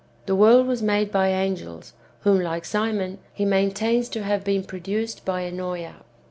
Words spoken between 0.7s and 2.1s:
made by angels,